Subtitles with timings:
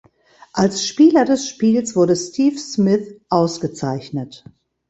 [0.51, 4.43] Als Spieler des Spiels wurde Steve Smith ausgezeichnet.